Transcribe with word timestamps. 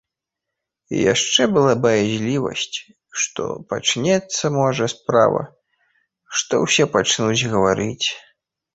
І 0.95 1.01
яшчэ 1.13 1.41
была 1.57 1.73
баязлівасць, 1.83 2.77
што 3.25 3.43
пачнецца, 3.75 4.45
можа, 4.59 4.85
справа, 4.97 5.41
што 6.37 6.53
ўсе 6.67 6.85
пачнуць 6.99 7.33
гаварыць. 7.57 8.07